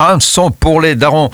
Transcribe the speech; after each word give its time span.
Un 0.00 0.20
son 0.20 0.52
pour 0.52 0.80
les 0.80 0.94
darons. 0.94 1.28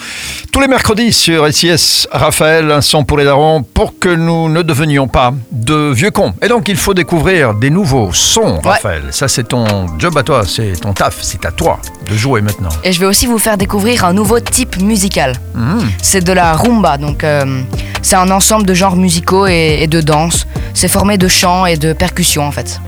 Tous 0.50 0.58
les 0.58 0.68
mercredis 0.68 1.12
sur 1.12 1.46
SIS, 1.52 2.08
Raphaël, 2.10 2.72
un 2.72 2.80
son 2.80 3.04
pour 3.04 3.18
les 3.18 3.26
darons 3.26 3.62
pour 3.62 3.98
que 3.98 4.08
nous 4.08 4.48
ne 4.48 4.62
devenions 4.62 5.06
pas 5.06 5.34
de 5.52 5.92
vieux 5.92 6.10
cons. 6.10 6.32
Et 6.40 6.48
donc, 6.48 6.66
il 6.68 6.78
faut 6.78 6.94
découvrir 6.94 7.52
des 7.52 7.68
nouveaux 7.68 8.10
sons, 8.14 8.62
Raphaël. 8.64 9.02
Ça, 9.10 9.28
c'est 9.28 9.48
ton 9.48 9.66
job 9.98 10.16
à 10.16 10.22
toi, 10.22 10.44
c'est 10.46 10.80
ton 10.80 10.94
taf, 10.94 11.18
c'est 11.20 11.44
à 11.44 11.50
toi 11.50 11.78
de 12.10 12.16
jouer 12.16 12.40
maintenant. 12.40 12.70
Et 12.84 12.92
je 12.92 13.00
vais 13.00 13.04
aussi 13.04 13.26
vous 13.26 13.36
faire 13.36 13.58
découvrir 13.58 14.06
un 14.06 14.14
nouveau 14.14 14.40
type 14.40 14.80
musical. 14.80 15.34
Mmh. 15.54 15.80
C'est 16.00 16.24
de 16.24 16.32
la 16.32 16.54
rumba, 16.54 16.96
donc 16.96 17.22
euh, 17.22 17.60
c'est 18.00 18.16
un 18.16 18.30
ensemble 18.30 18.64
de 18.64 18.72
genres 18.72 18.96
musicaux 18.96 19.46
et, 19.46 19.80
et 19.82 19.88
de 19.88 20.00
danse. 20.00 20.46
C'est 20.72 20.88
formé 20.88 21.18
de 21.18 21.28
chants 21.28 21.66
et 21.66 21.76
de 21.76 21.92
percussions 21.92 22.46
en 22.46 22.50
fait. 22.50 22.80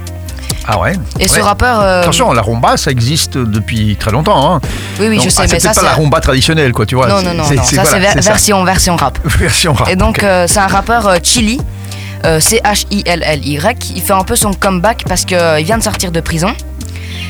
Ah 0.68 0.78
ouais 0.80 0.94
Et 1.20 1.28
ce 1.28 1.40
rappeur. 1.40 1.80
euh, 1.80 2.02
Attention, 2.02 2.32
la 2.32 2.42
rumba, 2.42 2.76
ça 2.76 2.90
existe 2.90 3.38
depuis 3.38 3.96
très 3.96 4.10
longtemps. 4.10 4.54
Hein. 4.54 4.60
Oui, 4.98 5.06
oui, 5.08 5.16
Donc, 5.16 5.24
je 5.24 5.30
sais, 5.30 5.36
ah, 5.38 5.42
mais 5.42 5.48
c'est 5.48 5.60
ça, 5.60 5.68
peut-être 5.68 5.74
pas 5.76 5.80
c'est. 5.80 5.86
la 5.86 5.92
rumba 5.94 6.20
traditionnelle, 6.20 6.72
quoi, 6.72 6.86
tu 6.86 6.94
vois. 6.96 7.06
Non, 7.08 7.18
c'est- 7.18 7.24
non, 7.24 7.34
non, 7.34 7.44
c'est- 7.44 7.54
non. 7.54 7.62
c'est- 7.64 7.76
Ça, 7.76 7.82
voilà, 7.82 8.08
c'est 8.12 8.22
c'est 8.22 8.28
version, 8.28 8.64
version 8.64 8.96
rap. 8.96 9.18
Version 9.38 9.72
rap. 9.74 9.88
Et 9.88 9.96
donc, 9.96 10.22
euh, 10.24 10.46
c'est 10.48 10.58
un 10.58 10.66
rappeur 10.66 11.06
euh, 11.06 11.16
Chili, 11.22 11.60
C-H-I-L-L-Y. 12.40 13.92
Il 13.94 14.02
fait 14.02 14.12
un 14.12 14.24
peu 14.24 14.36
son 14.36 14.52
comeback 14.52 15.04
parce 15.08 15.24
qu'il 15.24 15.38
vient 15.64 15.78
de 15.78 15.82
sortir 15.82 16.10
de 16.12 16.20
prison. 16.20 16.52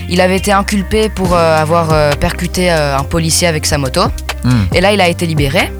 Il 0.08 0.20
avait 0.20 0.36
été 0.36 0.52
inculpé 0.52 1.08
pour 1.08 1.36
avoir 1.36 1.88
percuté 2.18 2.70
un 2.70 3.02
policier 3.02 3.48
avec 3.48 3.66
sa 3.66 3.76
moto. 3.78 4.02
Hmm. 4.44 4.64
Et 4.72 4.80
là, 4.80 4.92
il 4.92 5.00
a 5.00 5.08
été 5.08 5.26
libéré. 5.26 5.72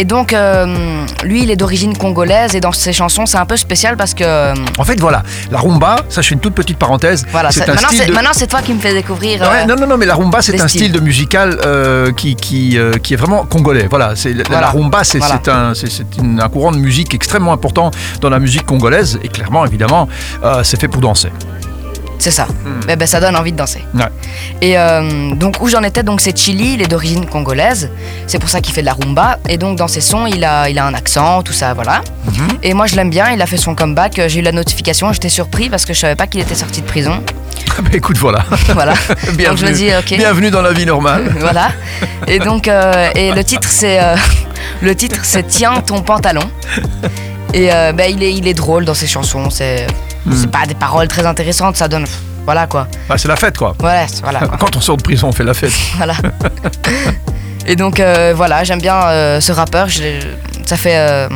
Et 0.00 0.04
donc, 0.04 0.32
euh, 0.32 1.04
lui, 1.24 1.42
il 1.42 1.50
est 1.50 1.56
d'origine 1.56 1.96
congolaise 1.98 2.54
et 2.54 2.60
dans 2.60 2.70
ses 2.70 2.92
chansons, 2.92 3.26
c'est 3.26 3.36
un 3.36 3.46
peu 3.46 3.56
spécial 3.56 3.96
parce 3.96 4.14
que. 4.14 4.22
euh, 4.24 4.54
En 4.78 4.84
fait, 4.84 5.00
voilà, 5.00 5.24
la 5.50 5.58
rumba, 5.58 5.96
ça, 6.08 6.22
je 6.22 6.28
fais 6.28 6.34
une 6.36 6.40
toute 6.40 6.54
petite 6.54 6.78
parenthèse. 6.78 7.26
voilà, 7.32 7.50
c'est 7.50 7.66
maintenant, 7.66 7.88
style 7.88 7.98
c'est 7.98 8.06
de... 8.06 8.12
maintenant, 8.12 8.30
c'est 8.32 8.46
toi 8.46 8.62
qui 8.62 8.72
me 8.74 8.78
fais 8.78 8.94
découvrir. 8.94 9.42
euh, 9.42 9.64
non, 9.66 9.74
non, 9.74 9.88
non, 9.88 9.96
mais 9.96 10.06
la 10.06 10.14
rumba, 10.14 10.40
c'est 10.40 10.54
un 10.60 10.68
styles. 10.68 10.82
style 10.84 10.92
de 10.92 11.00
musical 11.00 11.58
euh, 11.66 12.12
qui, 12.12 12.36
qui, 12.36 12.78
qui 13.02 13.14
est 13.14 13.16
vraiment 13.16 13.44
congolais. 13.44 13.88
Voilà, 13.90 14.14
c'est 14.14 14.32
la- 14.34 14.44
Voilà. 14.44 14.60
la 14.60 14.70
rumba, 14.70 15.02
c'est 15.02 15.18
Voilà. 15.18 15.40
un, 15.48 15.74
c'est- 15.74 15.88
un 16.40 16.48
courant 16.48 16.70
de 16.70 16.78
musique 16.78 17.12
extrêmement 17.14 17.52
important 17.52 17.90
dans 18.20 18.30
la 18.30 18.38
musique 18.38 18.64
congolaise 18.66 19.18
et 19.24 19.28
clairement, 19.28 19.66
évidemment, 19.66 20.08
c'est 20.62 20.80
fait 20.80 20.86
pour 20.86 21.00
danser. 21.00 21.30
C'est 22.18 22.30
ça. 22.30 22.46
Eh 22.88 22.96
ben, 22.96 23.06
ça 23.06 23.20
donne 23.20 23.36
envie 23.36 23.52
de 23.52 23.56
danser. 23.56 23.84
Ouais. 23.94 24.06
Et 24.60 24.76
euh, 24.76 25.34
donc 25.34 25.62
où 25.62 25.68
j'en 25.68 25.82
étais, 25.82 26.02
donc 26.02 26.20
c'est 26.20 26.36
Chili, 26.36 26.74
il 26.74 26.82
est 26.82 26.88
d'origine 26.88 27.26
congolaise. 27.26 27.90
C'est 28.26 28.38
pour 28.38 28.48
ça 28.48 28.60
qu'il 28.60 28.74
fait 28.74 28.80
de 28.80 28.86
la 28.86 28.94
rumba. 28.94 29.38
Et 29.48 29.56
donc 29.56 29.78
dans 29.78 29.88
ses 29.88 30.00
sons, 30.00 30.26
il 30.26 30.44
a, 30.44 30.68
il 30.68 30.78
a 30.78 30.86
un 30.86 30.94
accent, 30.94 31.42
tout 31.42 31.52
ça, 31.52 31.74
voilà. 31.74 32.02
Mhm. 32.26 32.58
Et 32.62 32.74
moi 32.74 32.86
je 32.86 32.96
l'aime 32.96 33.10
bien. 33.10 33.30
Il 33.30 33.40
a 33.40 33.46
fait 33.46 33.56
son 33.56 33.74
comeback. 33.74 34.20
J'ai 34.26 34.40
eu 34.40 34.42
la 34.42 34.52
notification. 34.52 35.12
J'étais 35.12 35.28
surpris 35.28 35.70
parce 35.70 35.84
que 35.84 35.94
je 35.94 36.00
savais 36.00 36.16
pas 36.16 36.26
qu'il 36.26 36.40
était 36.40 36.56
sorti 36.56 36.80
de 36.80 36.86
prison. 36.86 37.22
Bah, 37.78 37.90
écoute, 37.92 38.18
voilà. 38.18 38.44
voilà. 38.74 38.94
Bienvenue. 39.34 39.44
donc 39.46 39.58
je 39.58 39.66
me 39.66 39.72
dis 39.72 39.90
ok. 39.96 40.18
Bienvenue 40.18 40.50
dans 40.50 40.62
la 40.62 40.72
vie 40.72 40.86
normale. 40.86 41.34
voilà. 41.38 41.70
Et 42.26 42.38
donc 42.38 42.66
euh, 42.66 43.10
et 43.14 43.32
le 43.32 43.44
titre 43.44 43.68
c'est 43.70 44.00
euh, 44.02 44.16
le 44.82 44.94
titre 44.94 45.20
c'est 45.22 45.46
Tiens 45.46 45.80
ton 45.86 46.02
pantalon. 46.02 46.42
Et 47.54 47.72
euh, 47.72 47.92
ben, 47.92 48.10
il 48.10 48.22
est 48.22 48.34
il 48.34 48.48
est 48.48 48.54
drôle 48.54 48.84
dans 48.84 48.94
ses 48.94 49.06
chansons. 49.06 49.50
C'est 49.50 49.86
Hmm. 50.26 50.32
c'est 50.36 50.50
pas 50.50 50.66
des 50.66 50.74
paroles 50.74 51.08
très 51.08 51.24
intéressantes. 51.26 51.76
Ça 51.76 51.88
donne 51.88 52.04
voilà 52.44 52.66
quoi. 52.66 52.88
Bah, 53.08 53.16
c'est 53.18 53.28
la 53.28 53.36
fête, 53.36 53.56
quoi. 53.58 53.74
Voilà 53.78 54.08
c'est- 54.08 54.22
voilà. 54.22 54.40
quoi. 54.40 54.56
Quand 54.58 54.74
on 54.76 54.80
sort 54.80 54.96
de 54.96 55.02
prison, 55.02 55.28
on 55.28 55.32
fait 55.32 55.44
la 55.44 55.54
fête. 55.54 55.72
Voilà. 55.96 56.14
Et 57.66 57.76
donc 57.76 58.00
euh, 58.00 58.32
voilà, 58.34 58.64
j'aime 58.64 58.80
bien 58.80 58.96
euh, 59.06 59.40
ce 59.40 59.52
rappeur. 59.52 59.88
Je 59.88 60.02
ça 60.64 60.76
fait, 60.76 60.96
euh, 60.96 61.28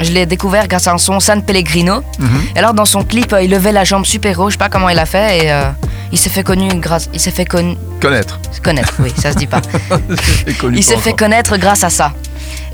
je 0.00 0.10
l'ai 0.12 0.26
découvert 0.26 0.68
grâce 0.68 0.86
à 0.86 0.92
un 0.92 0.98
son 0.98 1.20
San 1.20 1.42
Pellegrino. 1.42 2.02
Mhm. 2.18 2.28
Et 2.54 2.58
alors 2.58 2.74
dans 2.74 2.84
son 2.84 3.02
clip, 3.04 3.34
il 3.42 3.50
levait 3.50 3.72
la 3.72 3.84
jambe 3.84 4.04
super 4.04 4.38
haut. 4.40 4.48
Je 4.50 4.54
sais 4.54 4.58
pas 4.58 4.68
comment 4.68 4.88
il 4.90 4.98
a 4.98 5.06
fait 5.06 5.46
et 5.46 5.52
il 6.12 6.18
s'est 6.18 6.28
fait 6.30 6.42
connu 6.42 6.68
grâce, 6.74 7.08
il 7.14 7.20
s'est 7.20 7.30
fait 7.30 7.44
con- 7.46 7.76
Connaître. 8.00 8.38
connaître. 8.62 8.94
Oui, 8.98 9.12
ça 9.16 9.32
se 9.32 9.36
dit 9.38 9.46
pas. 9.46 9.60
Il 10.72 10.82
s'est 10.82 10.96
fait 10.96 11.12
connaître 11.12 11.56
grâce 11.56 11.84
à 11.84 11.90
ça. 11.90 12.12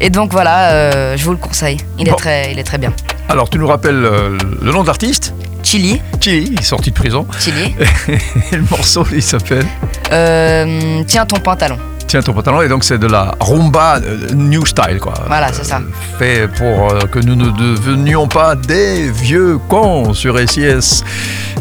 Et 0.01 0.09
donc 0.11 0.33
voilà, 0.33 1.17
je 1.17 1.25
vous 1.25 1.33
le 1.33 1.37
conseille. 1.37 1.77
Il 1.99 2.07
Bon. 2.07 2.13
est 2.13 2.17
très, 2.17 2.53
il 2.53 2.59
est 2.59 2.65
très 2.65 2.79
bien. 2.79 2.93
Alors, 3.29 3.51
tu 3.51 3.59
nous 3.59 3.67
rappelles 3.67 4.05
euh, 4.05 4.39
le 4.63 4.73
nom 4.73 4.83
de 4.83 4.87
l'artiste? 4.87 5.35
Chili, 5.67 6.01
Chili, 6.21 6.49
il 6.53 6.61
est 6.61 6.63
sorti 6.63 6.91
de 6.91 6.95
prison. 6.95 7.27
Chili. 7.41 7.75
Et 8.53 8.57
le 8.57 8.63
morceau, 8.71 9.05
il 9.13 9.21
s'appelle 9.21 9.67
Euh, 10.13 11.03
tiens 11.09 11.27
ton 11.27 11.41
pantalon. 11.41 11.77
Tiens 12.07 12.23
ton 12.23 12.35
pantalon. 12.35 12.63
Et 12.63 12.69
donc, 12.69 12.85
c'est 12.85 12.99
de 12.99 13.09
la 13.09 13.35
rumba 13.41 13.97
euh, 13.97 14.33
new 14.33 14.65
style, 14.65 14.99
quoi. 15.01 15.15
Voilà, 15.27 15.53
c'est 15.53 15.65
ça. 15.65 15.81
fait 16.21 16.47
pour 16.57 16.93
euh, 16.93 17.01
que 17.11 17.19
nous 17.19 17.35
ne 17.35 17.51
devenions 17.51 18.29
pas 18.29 18.55
des 18.55 19.11
vieux 19.11 19.59
cons 19.69 20.15
sur 20.15 20.39
SIS. 20.49 21.03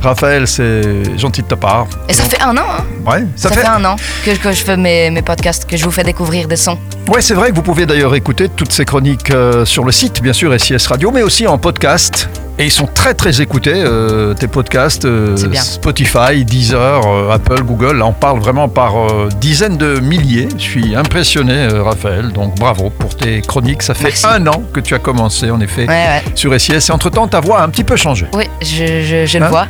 Raphaël, 0.04 0.48
c'est 0.48 1.18
gentil 1.18 1.42
de 1.42 1.48
ta 1.48 1.56
part. 1.56 1.88
Et 2.08 2.14
ça 2.14 2.26
fait 2.26 2.40
un 2.44 2.56
an. 2.58 2.62
Hein 2.78 2.84
Ouais, 3.12 3.26
ça, 3.36 3.50
ça 3.50 3.56
fait 3.56 3.66
un 3.66 3.84
an 3.86 3.96
que, 4.24 4.38
que 4.38 4.52
je 4.52 4.64
fais 4.64 4.78
mes, 4.78 5.10
mes 5.10 5.24
podcasts, 5.24 5.66
que 5.66 5.78
je 5.78 5.84
vous 5.84 5.90
fais 5.92 6.04
découvrir 6.04 6.48
des 6.48 6.58
sons. 6.58 6.78
Ouais, 7.08 7.24
c'est 7.24 7.34
vrai 7.34 7.50
que 7.50 7.56
vous 7.56 7.64
pouvez 7.64 7.88
d'ailleurs 7.88 8.14
écouter 8.14 8.50
toutes 8.50 8.72
ces 8.72 8.86
chroniques 8.86 9.32
euh, 9.32 9.66
sur 9.66 9.84
le 9.84 9.92
site, 9.92 10.22
bien 10.22 10.34
sûr, 10.34 10.54
SIS 10.60 10.86
Radio, 10.86 11.10
mais 11.10 11.24
aussi 11.24 11.48
en 11.48 11.58
podcast. 11.58 12.30
Et 12.58 12.64
ils 12.66 12.72
sont 12.72 12.88
très 12.88 13.14
très 13.14 13.42
écoutés, 13.42 13.74
euh, 13.76 14.34
tes 14.34 14.48
podcasts, 14.48 15.04
euh. 15.04 15.36
Spotify, 15.56 16.46
Deezer, 16.46 17.02
euh, 17.06 17.30
Apple, 17.32 17.64
Google. 17.64 17.98
Là, 17.98 18.06
on 18.06 18.14
parle 18.14 18.40
vraiment 18.40 18.70
par 18.70 18.96
euh, 18.98 19.28
dizaines 19.42 19.76
de 19.76 20.00
milliers. 20.00 20.48
Je 20.58 20.62
suis 20.64 20.96
impressionné, 20.96 21.68
Raphaël. 21.68 22.32
Donc 22.32 22.56
bravo 22.56 22.90
pour 22.90 23.14
tes 23.18 23.42
chroniques. 23.42 23.84
Ça 23.84 23.94
fait 23.94 24.06
Merci. 24.06 24.26
un 24.26 24.48
an 24.48 24.64
que 24.72 24.80
tu 24.80 24.94
as 24.96 25.00
commencé, 25.00 25.52
en 25.52 25.60
effet, 25.60 25.82
Ouais, 25.82 25.88
ouais. 25.90 26.24
sur 26.34 26.58
SIS. 26.58 26.88
Et 26.88 26.92
entre-temps, 26.92 27.28
ta 27.28 27.42
voix 27.42 27.60
a 27.60 27.66
un 27.66 27.70
petit 27.70 27.84
peu 27.84 27.98
changé. 27.98 28.26
Oui, 28.34 28.46
je, 28.62 29.02
je, 29.04 29.26
je 29.26 29.38
Hein 29.38 29.42
le 29.42 29.48
vois. 29.48 29.68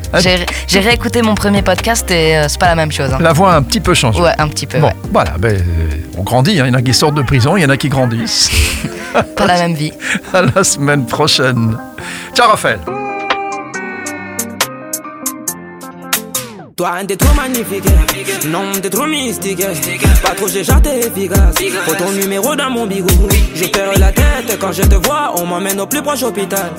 J'ai 0.67 0.79
réécouté 0.79 1.23
mon 1.23 1.33
premier 1.33 1.63
podcast 1.63 2.09
et 2.11 2.39
c'est 2.47 2.59
pas 2.59 2.67
la 2.67 2.75
même 2.75 2.91
chose. 2.91 3.11
hein. 3.11 3.17
La 3.19 3.33
voix 3.33 3.53
a 3.53 3.57
un 3.57 3.63
petit 3.63 3.79
peu 3.79 3.95
changé. 3.95 4.21
Ouais, 4.21 4.33
un 4.37 4.47
petit 4.47 4.67
peu. 4.67 4.77
Bon, 4.77 4.87
ouais. 4.87 4.93
voilà, 5.11 5.31
ben, 5.39 5.57
on 6.19 6.21
grandit. 6.23 6.59
hein. 6.59 6.65
Il 6.67 6.69
y 6.69 6.71
en 6.71 6.75
a 6.75 6.83
qui 6.83 6.93
sortent 6.93 7.15
de 7.15 7.23
prison, 7.23 7.57
il 7.57 7.63
y 7.63 7.65
en 7.65 7.69
a 7.69 7.77
qui 7.77 7.89
grandissent. 7.89 8.51
Pas 9.35 9.47
la 9.47 9.57
même 9.57 9.73
vie. 9.73 9.91
À 10.33 10.43
la 10.43 10.63
semaine 10.63 11.05
prochaine. 11.07 11.77
Ciao, 12.33 12.49
Raphaël. 12.49 12.79
Toi, 16.77 16.91
t'es 17.07 17.15
trop 17.15 17.33
magnifique, 17.35 17.85
non, 18.47 18.73
t'es 18.81 18.89
trop 18.89 19.05
mystique. 19.05 19.65
Pas 20.21 20.31
trop, 20.31 20.49
j'ai 20.49 20.61
t'es 20.61 21.07
efficace. 21.07 21.55
Faut 21.85 21.95
ton 21.95 22.11
numéro 22.11 22.53
dans 22.53 22.69
mon 22.69 22.85
bigou. 22.85 23.07
Je 23.55 23.65
perds 23.67 23.97
la 23.97 24.11
tête 24.11 24.57
quand 24.59 24.73
je 24.73 24.81
te 24.81 24.95
vois, 24.95 25.33
on 25.37 25.45
m'emmène 25.45 25.79
au 25.79 25.87
plus 25.87 26.01
proche 26.01 26.23
hôpital. 26.23 26.71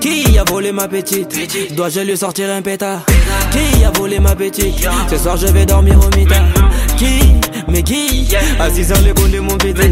Qui 0.00 0.38
a 0.38 0.44
volé 0.44 0.70
ma 0.70 0.86
petite? 0.86 1.74
Dois-je 1.74 2.00
lui 2.00 2.16
sortir 2.16 2.48
un 2.48 2.62
pétard? 2.62 3.04
Qui 3.50 3.84
a 3.84 3.90
volé 3.90 4.20
ma 4.20 4.36
petite? 4.36 4.88
Ce 5.10 5.16
soir 5.18 5.36
je 5.36 5.48
vais 5.48 5.66
dormir 5.66 5.98
au 5.98 6.16
mitard 6.16 6.46
Qui? 6.96 7.34
Mais 7.68 7.82
qui? 7.82 8.28
Assis 8.58 8.84
sur 8.84 8.96
le 8.98 9.12
de 9.12 9.40
mon 9.40 9.58
petit 9.58 9.90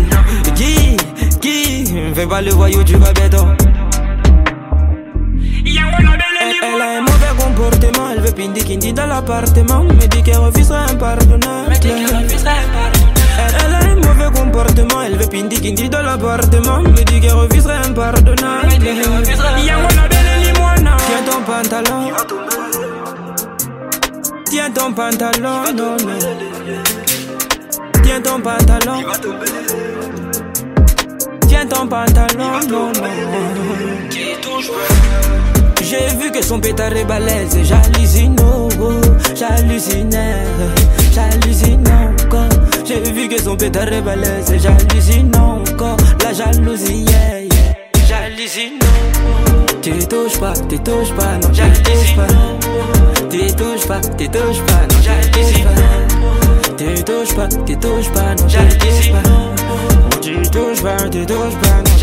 Qui? 0.55 0.97
Qui? 1.41 1.93
Fais 2.15 2.27
pas 2.27 2.41
le 2.41 2.53
voyou, 2.53 2.83
tu 2.85 2.97
vas 2.97 3.13
elle, 6.63 6.81
a 6.81 6.99
un 6.99 7.01
mauvais 7.01 7.35
comportement, 7.39 8.11
elle 8.11 8.21
veut 8.21 8.33
pindi 8.33 8.65
kindi 8.65 8.93
dans 8.93 9.07
l'appartement, 9.07 9.85
me 9.85 10.07
dit 10.07 10.23
qu'elle 10.23 10.39
refusera 10.39 10.85
un 10.91 10.95
pardonneur. 10.97 11.65
Elle, 11.71 11.81
elle 13.65 13.75
a 13.75 13.79
un 13.91 13.95
mauvais 13.97 14.31
comportement, 14.35 15.03
elle 15.03 15.17
veut 15.17 15.29
pindi 15.29 15.61
kindi 15.61 15.89
dans 15.89 16.03
l'appartement, 16.03 16.81
me 16.81 17.05
dit 17.05 17.21
qu'elle 17.21 17.33
refusera 17.33 17.75
un 17.87 17.93
limoana. 20.45 20.97
Tiens 21.07 21.25
ton 21.31 21.41
pantalon. 21.43 22.13
Tiens 24.47 24.71
ton 24.71 24.93
pantalon, 24.93 25.73
non, 25.77 25.97
non. 25.97 26.19
Tiens 28.03 28.23
ton 28.23 28.41
pantalon. 28.41 29.05
Tiens 31.47 31.67
ton 31.67 31.87
pantalon, 31.87 32.61
non, 32.69 32.93
non. 32.93 33.09
J'ai 35.83 36.09
vu 36.17 36.31
que 36.31 36.45
son 36.45 36.61
pétard 36.61 36.97
est 36.97 37.05
balèze 37.05 37.57
j'hallucine, 37.63 38.37
oh, 38.41 38.69
oh, 38.81 39.01
j'hallucine, 39.35 40.11
encore. 41.87 42.49
J'ai 42.85 43.01
vu 43.13 43.29
que 43.29 43.41
son 43.41 43.57
pétard 43.57 43.93
est 43.93 44.03
balèze 44.03 44.53
j'hallucine 44.61 45.35
encore. 45.37 45.97
La 46.23 46.33
jalousie, 46.33 47.05
yeah, 47.05 47.41
yeah. 47.41 47.49
j'hallucine. 48.07 48.79
Tu 49.83 49.93
touches 50.07 50.39
pas, 50.39 50.53
tu 50.69 50.79
touches 50.81 51.15
pas, 51.15 51.39
non, 51.39 51.49
j'hallucine 51.53 52.17
pas. 52.17 52.27
Tu 53.31 53.47
touches 53.55 53.87
pas, 53.87 54.01
tu 54.01 54.29
touches 54.29 54.63
pas, 54.67 54.87
non, 54.91 55.01
j'hallucine. 55.03 55.67
Tu 56.77 57.05
touches 57.05 57.35
pas, 57.35 57.49
tu 57.49 57.77
touches 57.77 58.11
pas, 58.13 58.35
non, 58.35 58.49
j'hallucine 58.49 59.17
touches 60.43 60.83
pas, 60.83 60.97
non 60.97 61.27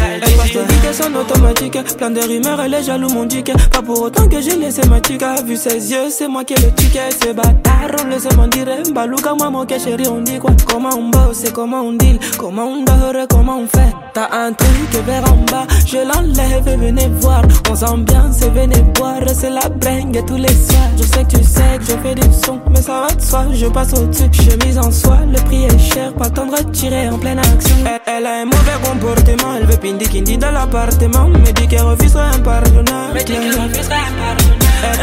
Elle 0.03 0.21
passe 0.21 0.53
de 0.53 0.73
vitesse 0.73 1.01
en 1.01 1.15
automatique 1.15 1.97
Plein 1.97 2.11
de 2.11 2.21
rumeurs, 2.21 2.61
elle 2.61 2.73
est 2.73 2.83
jaloux 2.83 3.09
mon 3.09 3.25
dick 3.25 3.51
Pas 3.71 3.81
pour 3.81 4.01
autant 4.01 4.27
que 4.27 4.41
j'ai 4.41 4.57
laissé 4.57 4.87
ma 4.87 4.99
tika 4.99 5.41
Vu 5.43 5.55
ses 5.55 5.91
yeux, 5.91 6.09
c'est 6.09 6.27
moi 6.27 6.43
qui 6.43 6.53
ai 6.53 6.57
le 6.57 6.71
ticket. 6.71 7.09
C'est 7.21 7.33
bâtard, 7.33 7.91
on 8.03 8.07
le 8.07 8.19
sait 8.19 8.35
m'en 8.35 8.47
dire 8.47 8.65
Balouka, 8.93 9.33
moi, 9.33 9.49
mon 9.49 9.67
chéri, 9.67 10.07
on 10.07 10.21
dit 10.21 10.39
quoi? 10.39 10.51
Comment 10.65 10.89
on 10.95 11.09
bosse 11.09 11.43
et 11.45 11.51
comment 11.51 11.81
on 11.81 11.93
deal? 11.93 12.19
Comment 12.37 12.65
on 12.65 12.83
dort, 12.83 13.27
comment 13.29 13.59
on 13.59 13.67
fait? 13.67 13.93
T'as 14.13 14.29
un 14.31 14.53
truc 14.53 15.03
vers 15.05 15.23
en 15.29 15.35
bas. 15.51 15.67
Je 15.85 15.97
l'enlève 15.97 16.67
et 16.67 16.77
venez 16.77 17.09
voir. 17.19 17.41
On 17.69 17.75
s'ambiance 17.75 18.41
et 18.43 18.49
venez 18.49 18.81
boire. 18.95 19.19
C'est 19.33 19.49
la 19.49 19.67
bringue 19.67 20.23
tous 20.25 20.37
les 20.37 20.47
soirs. 20.47 20.89
Je 20.97 21.03
sais 21.03 21.23
que 21.23 21.37
tu 21.37 21.43
sais 21.43 21.77
que 21.77 21.83
je 21.83 21.97
fais 21.97 22.15
du 22.15 22.21
son 22.33 22.61
Mais 22.71 22.81
ça 22.81 23.01
va 23.01 23.13
de 23.13 23.21
soi, 23.21 23.45
je 23.51 23.65
passe 23.65 23.93
au-dessus. 23.93 24.29
Chemise 24.31 24.77
en 24.77 24.89
soie, 24.89 25.19
le 25.29 25.37
prix 25.43 25.65
est 25.65 25.79
cher. 25.79 26.13
Pas 26.13 26.29
le 26.29 26.33
temps 26.33 26.45
de 26.45 26.55
retirer 26.55 27.09
en 27.09 27.17
pleine 27.17 27.39
action. 27.39 27.75
Elle, 28.05 28.24
a 28.25 28.41
un 28.41 28.45
mauvais 28.45 28.79
comportement 28.83 29.55
Elle 29.55 29.65
veut 29.65 29.77
pindi 29.77 30.05
kindi 30.05 30.37
dans 30.37 30.51
l'appartement 30.51 31.27
Me 31.27 31.51
dit 31.51 31.67
qu'elle 31.67 31.81
refusera 31.81 32.31
Me 32.31 33.19
dit 33.19 33.25
qu'elle 33.25 33.59
refusera 33.59 33.95
impardonnable 34.05 34.05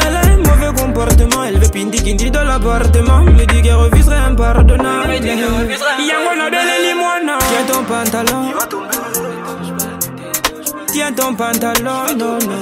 Elle 0.06 0.16
a 0.16 0.20
un 0.20 0.36
mauvais 0.38 0.72
comportement 0.80 1.44
Elle 1.44 1.58
veut 1.58 1.68
pindi 1.68 2.02
kindi 2.02 2.30
dans 2.30 2.44
l'appartement 2.44 3.24
Me 3.24 3.44
dit 3.46 3.62
qu'elle 3.62 3.74
refusera 3.74 4.26
impardonnable 4.26 5.14
Yango 5.14 6.34
na 6.36 6.50
belle 6.50 6.82
limona. 6.82 7.38
Tiens 7.38 7.66
ton 7.66 7.84
pantalon 7.84 8.52
Tiens 10.92 11.12
ton 11.14 11.34
pantalon, 11.34 12.16
non, 12.18 12.38
non. 12.38 12.60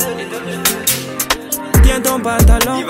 Tiens 1.83 2.01
ton 2.01 2.21
pantalon. 2.21 2.85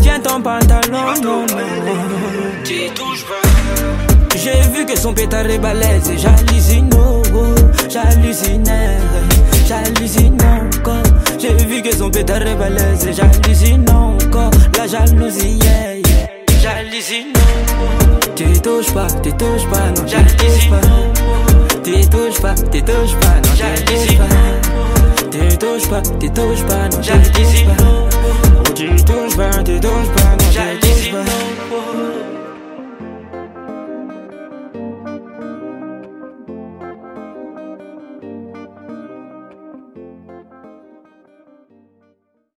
Tiens 0.00 0.20
ton 0.20 0.40
pantalon, 0.40 1.14
non, 1.22 1.46
non. 1.46 1.56
J'ai 4.36 4.60
vu 4.72 4.84
que 4.84 4.98
son 4.98 5.14
pétard 5.14 5.46
est 5.46 5.58
balèze 5.58 6.10
et 6.10 6.18
j'hallucine, 6.18 6.90
oh, 6.96 7.22
oh, 7.34 7.54
j'hallucine, 7.88 8.64
j'hallucine 9.66 10.38
encore. 10.42 11.02
J'ai 11.38 11.54
vu 11.64 11.82
que 11.82 11.94
son 11.94 12.10
pétard 12.10 12.42
est 12.42 12.56
balèze 12.56 13.06
et 13.06 13.12
j'hallucine 13.12 13.84
encore. 13.90 14.50
La 14.76 14.86
jalousie, 14.86 15.58
yeah, 15.62 15.94
yeah. 15.94 16.26
j'hallucine. 16.60 17.32
Tu 18.34 18.44
touches 18.60 18.92
pas, 18.92 19.06
tu 19.22 19.30
touches 19.32 19.68
pas, 19.70 19.90
non, 19.96 20.06
j'hallucine 20.06 20.70
pas. 20.70 20.80
Tu 21.84 22.08
touches 22.08 22.40
pas, 22.40 22.54
tu 22.54 22.82
touches 22.82 23.14
pas, 23.20 23.36
non, 23.36 23.54
j'hallucine 23.56 24.18
pas. 24.18 24.24
Tu 25.30 25.58
touches 25.58 25.88
pas, 25.88 26.02
tu 26.20 26.30
touches 26.30 26.64
pas, 26.66 26.88
non, 26.88 27.02
j'hallucine 27.02 27.66
pas. 27.68 28.74
Tu 28.74 28.88
touches 29.04 29.36
pas, 29.36 29.62
tu 29.62 29.80
touches 29.80 30.10
pas, 30.16 30.43